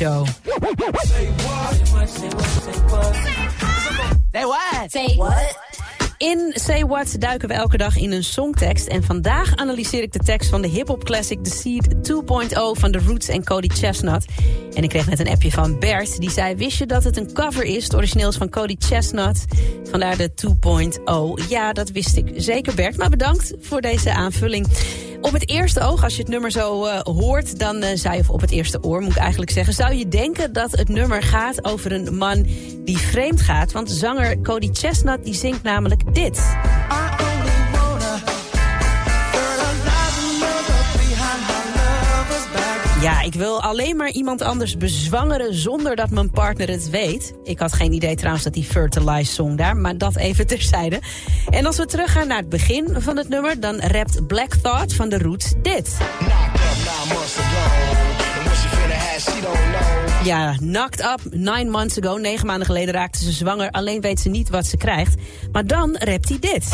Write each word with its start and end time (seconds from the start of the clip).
Show. 0.00 0.24
Say 4.32 4.44
what? 4.44 4.90
Say 4.90 5.16
what? 5.16 5.56
In 6.18 6.52
Say 6.54 6.84
What 6.84 7.20
duiken 7.20 7.48
we 7.48 7.54
elke 7.54 7.76
dag 7.76 7.96
in 7.96 8.12
een 8.12 8.24
songtekst. 8.24 8.86
En 8.86 9.02
vandaag 9.02 9.56
analyseer 9.56 10.02
ik 10.02 10.12
de 10.12 10.18
tekst 10.18 10.50
van 10.50 10.62
de 10.62 10.68
hip-hop 10.68 11.04
classic 11.04 11.44
The 11.44 11.50
Seed 11.50 11.94
2.0 11.94 12.80
van 12.80 12.92
The 12.92 12.98
Roots 13.06 13.28
en 13.28 13.44
Cody 13.44 13.68
Chestnut. 13.68 14.24
En 14.74 14.82
ik 14.82 14.88
kreeg 14.88 15.06
net 15.06 15.18
een 15.18 15.28
appje 15.28 15.50
van 15.50 15.78
Bert. 15.78 16.20
Die 16.20 16.30
zei: 16.30 16.54
Wist 16.54 16.78
je 16.78 16.86
dat 16.86 17.04
het 17.04 17.16
een 17.16 17.32
cover 17.32 17.64
is? 17.64 17.84
Het 17.84 17.94
origineel 17.94 18.28
is 18.28 18.36
van 18.36 18.48
Cody 18.48 18.76
Chestnut. 18.78 19.44
Vandaar 19.90 20.16
de 20.16 20.30
2.0. 21.40 21.48
Ja, 21.48 21.72
dat 21.72 21.90
wist 21.90 22.16
ik 22.16 22.32
zeker, 22.36 22.74
Bert. 22.74 22.96
Maar 22.96 23.10
bedankt 23.10 23.52
voor 23.60 23.80
deze 23.80 24.12
aanvulling. 24.12 24.66
Op 25.20 25.32
het 25.32 25.48
eerste 25.48 25.80
oog, 25.80 26.04
als 26.04 26.16
je 26.16 26.22
het 26.22 26.30
nummer 26.30 26.50
zo 26.50 26.86
uh, 26.86 26.98
hoort, 27.00 27.58
dan 27.58 27.76
uh, 27.76 27.88
zou 27.94 28.14
je, 28.14 28.20
of 28.20 28.30
op 28.30 28.40
het 28.40 28.50
eerste 28.50 28.82
oor 28.82 29.00
moet 29.00 29.10
ik 29.10 29.16
eigenlijk 29.16 29.50
zeggen, 29.50 29.74
zou 29.74 29.94
je 29.94 30.08
denken 30.08 30.52
dat 30.52 30.70
het 30.70 30.88
nummer 30.88 31.22
gaat 31.22 31.64
over 31.64 31.92
een 31.92 32.16
man 32.16 32.46
die 32.84 32.98
vreemd 32.98 33.40
gaat. 33.40 33.72
Want 33.72 33.90
zanger 33.90 34.40
Cody 34.40 34.68
Chestnut 34.72 35.24
die 35.24 35.34
zingt 35.34 35.62
namelijk 35.62 36.14
dit. 36.14 36.40
Ja, 43.00 43.22
ik 43.22 43.34
wil 43.34 43.62
alleen 43.62 43.96
maar 43.96 44.10
iemand 44.10 44.42
anders 44.42 44.76
bezwangeren 44.76 45.54
zonder 45.54 45.96
dat 45.96 46.10
mijn 46.10 46.30
partner 46.30 46.68
het 46.68 46.90
weet. 46.90 47.32
Ik 47.42 47.58
had 47.58 47.72
geen 47.72 47.92
idee 47.92 48.14
trouwens 48.16 48.44
dat 48.44 48.52
die 48.52 48.64
Fertilize 48.64 49.32
zong 49.32 49.56
daar, 49.56 49.76
maar 49.76 49.98
dat 49.98 50.16
even 50.16 50.46
terzijde. 50.56 51.00
En 51.50 51.66
als 51.66 51.76
we 51.76 51.86
teruggaan 51.86 52.26
naar 52.26 52.38
het 52.38 52.48
begin 52.48 52.96
van 52.98 53.16
het 53.16 53.28
nummer, 53.28 53.60
dan 53.60 53.80
rapt 53.80 54.26
Black 54.26 54.54
Thought 54.54 54.94
van 54.94 55.08
de 55.08 55.18
Roots 55.18 55.54
dit. 55.62 55.96
Ja, 60.24 60.54
knocked 60.56 61.00
up 61.00 61.20
nine 61.34 61.70
months 61.70 62.00
ago. 62.00 62.16
Negen 62.16 62.46
maanden 62.46 62.66
geleden 62.66 62.94
raakte 62.94 63.24
ze 63.24 63.32
zwanger. 63.32 63.70
Alleen 63.70 64.00
weet 64.00 64.20
ze 64.20 64.28
niet 64.28 64.50
wat 64.50 64.66
ze 64.66 64.76
krijgt. 64.76 65.14
Maar 65.52 65.66
dan 65.66 65.96
rapt 65.98 66.28
hij 66.28 66.38
dit. 66.38 66.64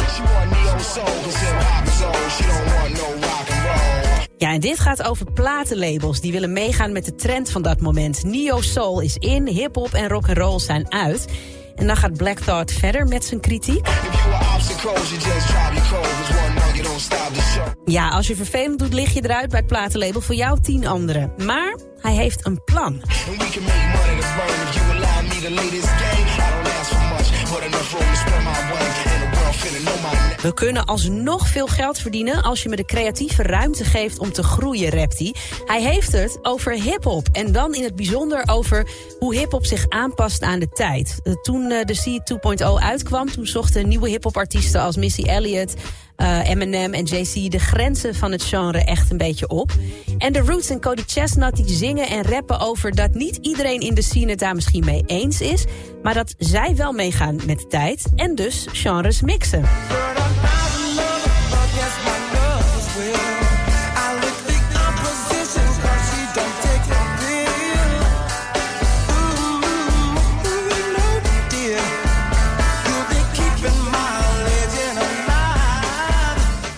Ja, 4.38 4.52
en 4.52 4.60
dit 4.60 4.78
gaat 4.78 5.02
over 5.02 5.32
platenlabels 5.32 6.20
die 6.20 6.32
willen 6.32 6.52
meegaan 6.52 6.92
met 6.92 7.04
de 7.04 7.14
trend 7.14 7.50
van 7.50 7.62
dat 7.62 7.80
moment. 7.80 8.24
Neo 8.24 8.60
Soul 8.60 9.00
is 9.00 9.16
in, 9.16 9.46
hip-hop 9.46 9.92
en 9.92 10.08
rock 10.08 10.28
and 10.28 10.38
roll 10.38 10.58
zijn 10.58 10.92
uit. 10.92 11.26
En 11.74 11.86
dan 11.86 11.96
gaat 11.96 12.16
Black 12.16 12.38
Thought 12.38 12.72
verder 12.72 13.06
met 13.06 13.24
zijn 13.24 13.40
kritiek. 13.40 13.88
Ja, 17.84 18.08
als 18.08 18.26
je 18.26 18.36
vervelend 18.36 18.78
doet, 18.78 18.92
lig 18.92 19.14
je 19.14 19.24
eruit 19.24 19.48
bij 19.50 19.58
het 19.58 19.68
platenlabel 19.68 20.20
voor 20.20 20.34
jou 20.34 20.60
tien 20.60 20.86
anderen. 20.86 21.32
Maar 21.44 21.76
hij 22.00 22.14
heeft 22.14 22.46
een 22.46 22.64
plan. 22.64 23.02
We 30.42 30.54
kunnen 30.54 30.84
alsnog 30.84 31.48
veel 31.48 31.66
geld 31.66 31.98
verdienen 31.98 32.42
als 32.42 32.62
je 32.62 32.68
me 32.68 32.76
de 32.76 32.84
creatieve 32.84 33.42
ruimte 33.42 33.84
geeft 33.84 34.18
om 34.18 34.32
te 34.32 34.42
groeien, 34.42 34.90
rapt 34.90 35.18
hij. 35.18 35.34
Hij 35.64 35.82
heeft 35.82 36.12
het 36.12 36.38
over 36.42 36.72
hip-hop. 36.72 37.28
En 37.32 37.52
dan 37.52 37.74
in 37.74 37.82
het 37.82 37.96
bijzonder 37.96 38.42
over 38.46 38.88
hoe 39.18 39.34
hip-hop 39.34 39.66
zich 39.66 39.88
aanpast 39.88 40.42
aan 40.42 40.58
de 40.58 40.68
tijd. 40.68 41.20
Toen 41.42 41.68
de 41.68 41.94
Seed 41.94 42.38
2.0 42.62 42.66
uitkwam, 42.78 43.30
toen 43.30 43.46
zochten 43.46 43.88
nieuwe 43.88 44.08
hip-hop 44.08 44.36
artiesten 44.36 44.80
als 44.80 44.96
Missy 44.96 45.22
Elliott. 45.22 45.74
Uh, 46.16 46.48
Eminem 46.48 46.94
en 46.94 47.04
JC 47.04 47.50
de 47.50 47.58
grenzen 47.58 48.14
van 48.14 48.32
het 48.32 48.42
genre 48.42 48.84
echt 48.84 49.10
een 49.10 49.16
beetje 49.16 49.48
op. 49.48 49.72
En 50.18 50.32
The 50.32 50.40
Roots 50.40 50.70
en 50.70 50.80
Cody 50.80 51.02
Chestnut 51.06 51.56
die 51.56 51.76
zingen 51.76 52.08
en 52.08 52.22
rappen 52.22 52.60
over 52.60 52.94
dat 52.94 53.14
niet 53.14 53.38
iedereen 53.40 53.80
in 53.80 53.94
de 53.94 54.02
scene 54.02 54.30
het 54.30 54.38
daar 54.38 54.54
misschien 54.54 54.84
mee 54.84 55.02
eens 55.06 55.40
is, 55.40 55.64
maar 56.02 56.14
dat 56.14 56.34
zij 56.38 56.76
wel 56.76 56.92
meegaan 56.92 57.40
met 57.46 57.58
de 57.58 57.66
tijd 57.66 58.06
en 58.14 58.34
dus 58.34 58.66
genres 58.72 59.20
mixen. 59.20 59.64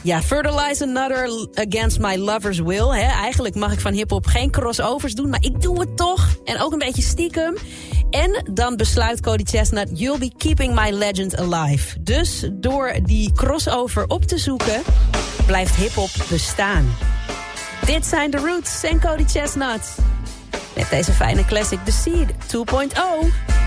Ja, 0.03 0.23
Fertilize 0.23 0.85
Another 0.85 1.49
Against 1.55 1.99
My 1.99 2.17
Lover's 2.17 2.59
Will. 2.59 2.91
Eigenlijk 2.91 3.55
mag 3.55 3.73
ik 3.73 3.81
van 3.81 3.93
hiphop 3.93 4.27
geen 4.27 4.51
crossovers 4.51 5.15
doen, 5.15 5.29
maar 5.29 5.43
ik 5.43 5.61
doe 5.61 5.81
het 5.81 5.97
toch. 5.97 6.29
En 6.45 6.61
ook 6.61 6.73
een 6.73 6.79
beetje 6.79 7.03
stiekem. 7.03 7.57
En 8.11 8.43
dan 8.53 8.77
besluit 8.77 9.21
Cody 9.21 9.45
Chestnut, 9.45 9.89
you'll 9.93 10.19
be 10.19 10.33
keeping 10.37 10.75
my 10.75 10.91
legend 10.91 11.37
alive. 11.37 12.03
Dus 12.03 12.49
door 12.53 12.95
die 13.03 13.33
crossover 13.33 14.07
op 14.07 14.25
te 14.25 14.39
zoeken, 14.39 14.83
blijft 15.47 15.75
hiphop 15.75 16.11
bestaan. 16.31 16.97
Dit 17.87 18.07
zijn 18.07 18.31
The 18.31 18.37
Roots 18.37 18.83
en 18.83 19.01
Cody 19.01 19.25
Chestnut. 19.25 19.97
Met 20.77 20.91
deze 20.91 21.13
fijne 21.13 21.45
classic 21.45 21.79
The 21.85 21.93
Seed 21.93 22.29
2.0. 22.47 23.58